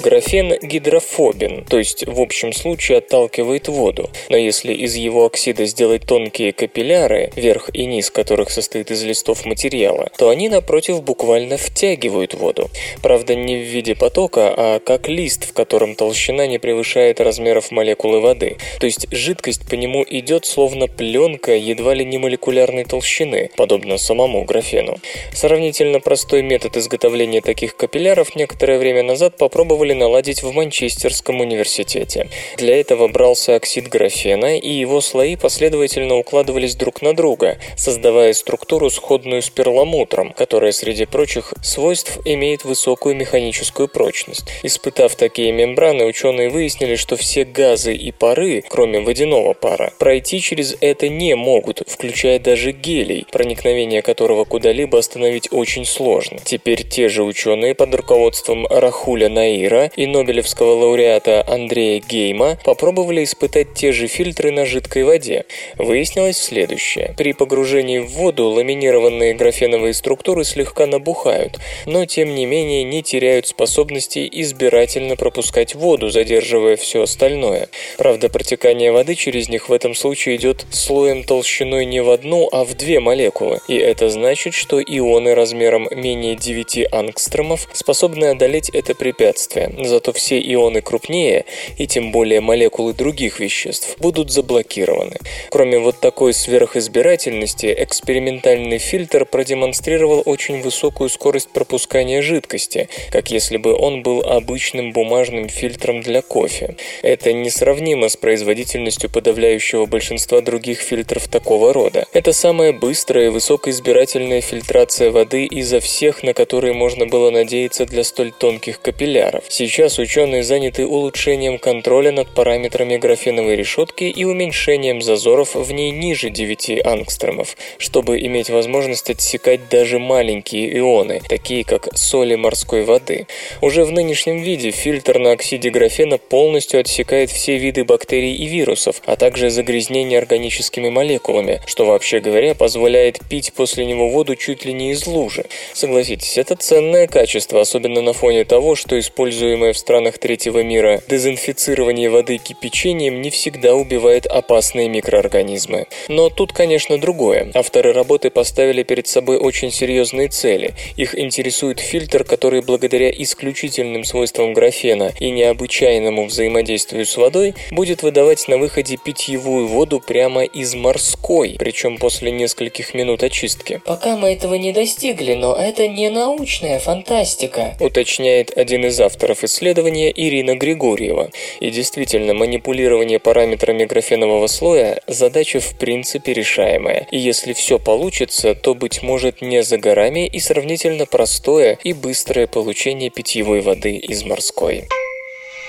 [0.04, 4.10] Графен гидрофобен, то есть в общем случае отталкивает воду.
[4.28, 9.46] Но если из его оксида сделать тонкие капилляры, верх и низ которых состоит из листов
[9.46, 12.68] материала, то они, напротив, буквально втягивают воду.
[13.00, 18.20] Правда, не в виде потока, а как лист, в котором толщина не превышает размеров молекулы
[18.20, 18.58] воды.
[18.80, 24.44] То есть жидкость по нему идет словно пленка едва ли не молекулярной толщины, подобно самому
[24.44, 24.98] графену.
[25.32, 32.28] Сравнительно простой метод изготовления таких капилляров некоторое время назад попробовали наладить в Манчестерском университете.
[32.56, 38.90] Для этого брался оксид графена, и его слои последовательно укладывались друг на друга, создавая структуру,
[38.90, 44.44] сходную с перламутром, которая, среди прочих свойств, имеет высокую механическую прочность.
[44.62, 50.76] Испытав такие мембраны, ученые выяснили, что все газы и пары, кроме водяного пара, пройти через
[50.80, 56.38] это не могут, включая даже гелий, проникновение которого куда-либо остановить очень сложно.
[56.44, 63.74] Теперь те же ученые под руководством Рахуля Наира и Нобелевского лауреата Андрея Гейма попробовали испытать
[63.74, 65.44] те же фильтры на жидкой воде.
[65.76, 67.14] Выяснилось следующее.
[67.16, 73.46] При погружении в воду ламинированные графеновые структуры слегка набухают, но тем не менее не теряют
[73.46, 77.68] способности избирательно пропускать воду, задерживая все остальное.
[77.98, 82.64] Правда, протекание воды через них в этом случае идет слоем толщиной не в одну, а
[82.64, 88.94] в две молекулы, и это значит, что ионы размером менее 9 ангстромов способны одолеть это
[88.94, 91.44] препятствие, зато все ионы крупнее,
[91.78, 95.16] и тем более молекулы других веществ, будут заблокированы.
[95.50, 103.74] Кроме вот такой сверхизбирательности, экспериментальный фильтр продемонстрировал очень высокую скорость пропускания жидкости, как если бы
[103.74, 106.76] он был обычным бумажным фильтром для кофе.
[107.02, 112.06] Это несравнимо с производительностью подавляющего большинства других фильтров такого рода.
[112.12, 118.04] Это самая быстрая и высокоизбирательная фильтрация воды изо всех, на которые можно было надеяться для
[118.04, 119.44] столь тонких капилляров.
[119.56, 126.28] Сейчас ученые заняты улучшением контроля над параметрами графеновой решетки и уменьшением зазоров в ней ниже
[126.28, 133.28] 9 ангстромов, чтобы иметь возможность отсекать даже маленькие ионы, такие как соли морской воды.
[133.60, 139.02] Уже в нынешнем виде фильтр на оксиде графена полностью отсекает все виды бактерий и вирусов,
[139.06, 144.72] а также загрязнения органическими молекулами, что вообще говоря позволяет пить после него воду чуть ли
[144.72, 145.44] не из лужи.
[145.74, 148.98] Согласитесь, это ценное качество, особенно на фоне того, что
[149.44, 155.86] используемое в странах третьего мира дезинфицирование воды кипячением не всегда убивает опасные микроорганизмы.
[156.08, 157.50] Но тут, конечно, другое.
[157.54, 160.74] Авторы работы поставили перед собой очень серьезные цели.
[160.96, 168.48] Их интересует фильтр, который благодаря исключительным свойствам графена и необычайному взаимодействию с водой будет выдавать
[168.48, 173.82] на выходе питьевую воду прямо из морской, причем после нескольких минут очистки.
[173.84, 177.76] Пока мы этого не достигли, но это не научная фантастика.
[177.78, 181.30] Уточняет один из авторов координаторов исследования Ирина Григорьева.
[181.60, 187.06] И действительно, манипулирование параметрами графенового слоя– задача в принципе решаемая.
[187.10, 192.46] И если все получится, то, быть может, не за горами и сравнительно простое и быстрое
[192.46, 194.84] получение питьевой воды из морской.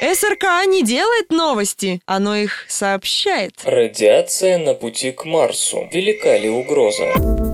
[0.02, 3.54] СРК не делает новости, оно их сообщает.
[3.64, 5.88] Радиация на пути к Марсу.
[5.92, 7.45] Велика ли угроза?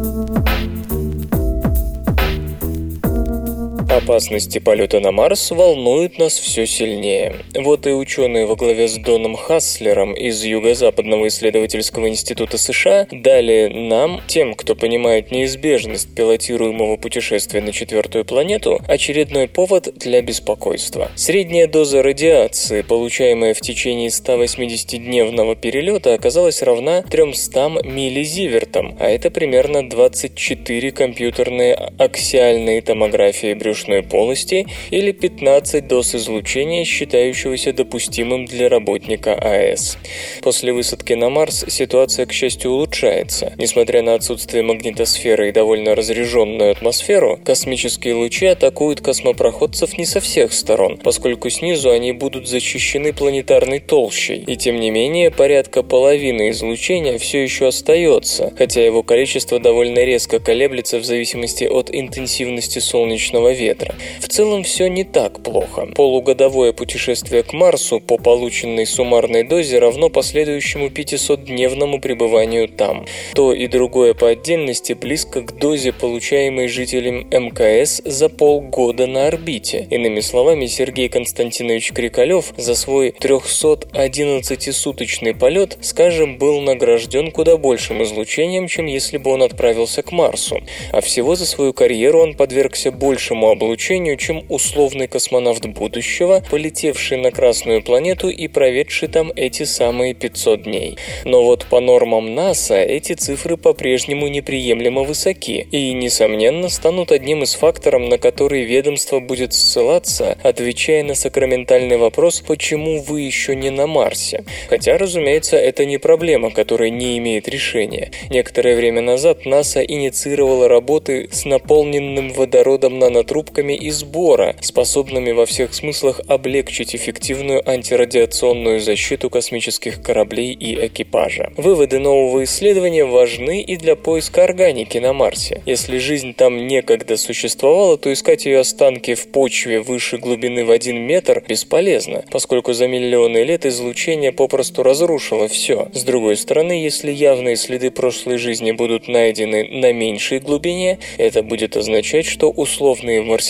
[3.91, 7.35] Опасности полета на Марс волнуют нас все сильнее.
[7.53, 14.21] Вот и ученые во главе с Доном Хаслером из Юго-Западного исследовательского института США дали нам,
[14.27, 21.11] тем, кто понимает неизбежность пилотируемого путешествия на четвертую планету, очередной повод для беспокойства.
[21.15, 29.89] Средняя доза радиации, получаемая в течение 180-дневного перелета, оказалась равна 300 миллизивертам, а это примерно
[29.89, 39.33] 24 компьютерные аксиальные томографии брюшной брюшной полости или 15 доз излучения, считающегося допустимым для работника
[39.33, 39.97] АЭС.
[40.41, 43.53] После высадки на Марс ситуация, к счастью, улучшается.
[43.57, 50.53] Несмотря на отсутствие магнитосферы и довольно разряженную атмосферу, космические лучи атакуют космопроходцев не со всех
[50.53, 57.17] сторон, поскольку снизу они будут защищены планетарной толщей, и тем не менее порядка половины излучения
[57.17, 63.70] все еще остается, хотя его количество довольно резко колеблется в зависимости от интенсивности солнечного ветра
[63.71, 63.95] ветра.
[64.19, 65.87] В целом все не так плохо.
[65.95, 73.05] Полугодовое путешествие к Марсу по полученной суммарной дозе равно последующему 500-дневному пребыванию там.
[73.33, 79.87] То и другое по отдельности близко к дозе, получаемой жителям МКС за полгода на орбите.
[79.89, 88.67] Иными словами, Сергей Константинович Крикалев за свой 311-суточный полет, скажем, был награжден куда большим излучением,
[88.67, 90.59] чем если бы он отправился к Марсу.
[90.91, 97.31] А всего за свою карьеру он подвергся большему облучению, чем условный космонавт будущего, полетевший на
[97.31, 100.97] Красную планету и проведший там эти самые 500 дней.
[101.25, 107.53] Но вот по нормам НАСА эти цифры по-прежнему неприемлемо высоки и, несомненно, станут одним из
[107.53, 113.85] факторов, на который ведомство будет ссылаться, отвечая на сакраментальный вопрос «почему вы еще не на
[113.85, 114.43] Марсе?».
[114.69, 118.11] Хотя, разумеется, это не проблема, которая не имеет решения.
[118.29, 125.45] Некоторое время назад НАСА инициировала работы с наполненным водородом нанотрубками трубками и сбора, способными во
[125.45, 131.51] всех смыслах облегчить эффективную антирадиационную защиту космических кораблей и экипажа.
[131.57, 135.61] Выводы нового исследования важны и для поиска органики на Марсе.
[135.65, 140.97] Если жизнь там некогда существовала, то искать ее останки в почве выше глубины в один
[141.01, 145.89] метр бесполезно, поскольку за миллионы лет излучение попросту разрушило все.
[145.93, 151.75] С другой стороны, если явные следы прошлой жизни будут найдены на меньшей глубине, это будет
[151.75, 153.40] означать, что условные марсиане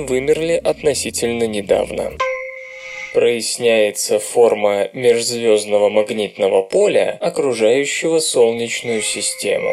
[0.00, 2.12] вымерли относительно недавно.
[3.14, 9.72] Проясняется форма межзвездного магнитного поля, окружающего Солнечную систему.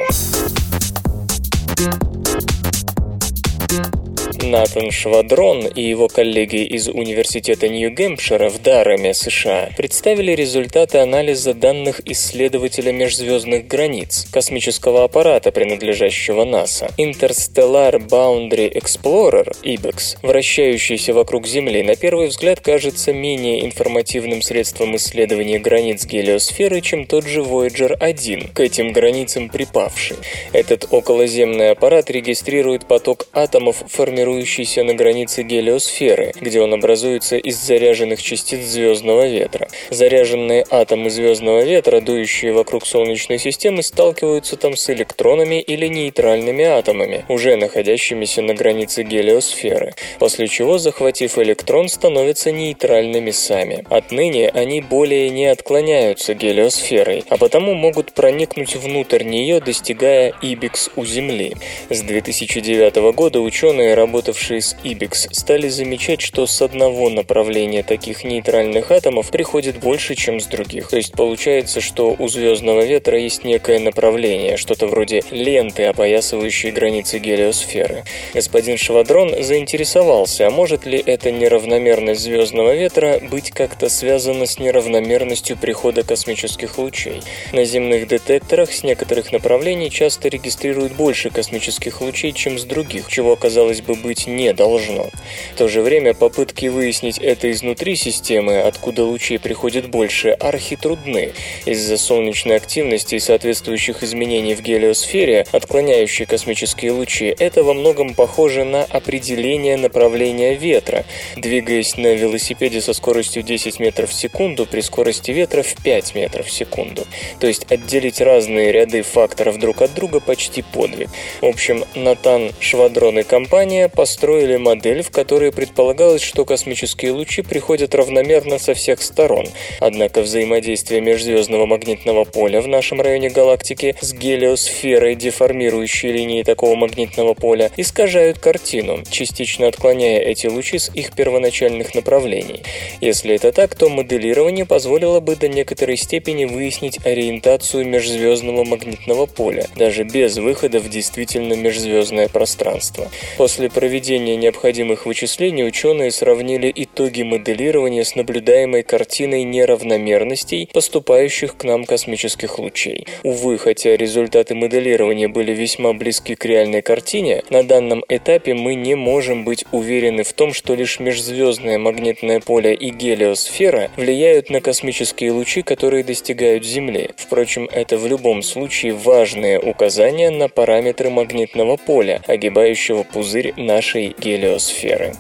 [4.46, 12.00] Натан Швадрон и его коллеги из Университета Нью-Гэмпшира в Дараме, США, представили результаты анализа данных
[12.06, 16.90] исследователя межзвездных границ, космического аппарата, принадлежащего НАСА.
[17.00, 25.58] Interstellar Boundary Explorer, IBEX, вращающийся вокруг Земли, на первый взгляд кажется менее информативным средством исследования
[25.58, 30.18] границ гелиосферы, чем тот же Voyager 1, к этим границам припавший.
[30.54, 37.58] Этот околоземный аппарат регистрирует поток атомов, формирующихся формирующийся на границе гелиосферы, где он образуется из
[37.58, 39.70] заряженных частиц звездного ветра.
[39.90, 47.26] Заряженные атомы звездного ветра, дующие вокруг Солнечной системы, сталкиваются там с электронами или нейтральными атомами,
[47.30, 53.86] уже находящимися на границе гелиосферы, после чего, захватив электрон, становятся нейтральными сами.
[53.90, 61.06] Отныне они более не отклоняются гелиосферой, а потому могут проникнуть внутрь нее, достигая Ибикс у
[61.06, 61.54] Земли.
[61.90, 68.24] С 2009 года ученые, работавшие работавшие с IBEX, стали замечать, что с одного направления таких
[68.24, 70.90] нейтральных атомов приходит больше, чем с других.
[70.90, 77.20] То есть получается, что у звездного ветра есть некое направление, что-то вроде ленты, опоясывающей границы
[77.20, 78.04] гелиосферы.
[78.34, 85.56] Господин Швадрон заинтересовался, а может ли эта неравномерность звездного ветра быть как-то связана с неравномерностью
[85.56, 87.22] прихода космических лучей.
[87.54, 93.36] На земных детекторах с некоторых направлений часто регистрируют больше космических лучей, чем с других, чего,
[93.36, 95.10] казалось бы, быть быть не должно.
[95.54, 101.34] В то же время попытки выяснить это изнутри системы, откуда лучей приходит больше, архитрудны.
[101.66, 108.64] Из-за солнечной активности и соответствующих изменений в гелиосфере, отклоняющие космические лучи, это во многом похоже
[108.64, 111.06] на определение направления ветра.
[111.36, 116.48] Двигаясь на велосипеде со скоростью 10 метров в секунду при скорости ветра в 5 метров
[116.48, 117.06] в секунду.
[117.40, 121.10] То есть отделить разные ряды факторов друг от друга почти подвиг.
[121.42, 127.96] В общем, Натан Швадрон и компания построили модель, в которой предполагалось, что космические лучи приходят
[127.96, 129.48] равномерно со всех сторон.
[129.80, 137.34] Однако взаимодействие межзвездного магнитного поля в нашем районе галактики с гелиосферой, деформирующей линии такого магнитного
[137.34, 142.62] поля, искажают картину, частично отклоняя эти лучи с их первоначальных направлений.
[143.02, 149.66] Если это так, то моделирование позволило бы до некоторой степени выяснить ориентацию межзвездного магнитного поля,
[149.76, 153.10] даже без выхода в действительно межзвездное пространство.
[153.38, 161.86] После проведения необходимых вычислений ученые сравнили итоги моделирования с наблюдаемой картиной неравномерностей, поступающих к нам
[161.86, 163.08] космических лучей.
[163.24, 168.96] Увы, хотя результаты моделирования были весьма близки к реальной картине, на данном этапе мы не
[168.96, 175.32] можем быть уверены в том, что лишь межзвездное магнитное поле и гелиосфера влияют на космические
[175.32, 177.12] лучи, которые достигают Земли.
[177.16, 185.14] Впрочем, это в любом случае важное указание на параметры магнитного поля, огибающего пузырь нашей гелиосферы.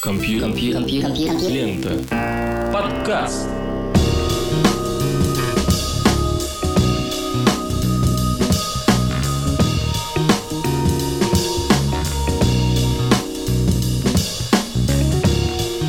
[0.00, 0.86] Компьютер.
[0.86, 2.70] Лента.
[2.72, 3.48] Подкаст.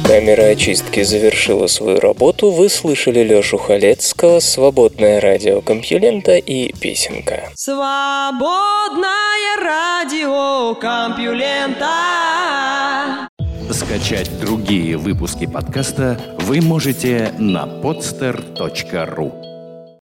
[0.10, 2.49] Камера очистки завершила свою работу.
[2.49, 7.51] Вы слышали Лёшу Халецкого, «Свободное радио Компьюлента» и «Песенка».
[7.53, 9.05] Свободное
[9.64, 11.91] радио Компьюлента.
[13.70, 19.49] Скачать другие выпуски подкаста вы можете на podster.ru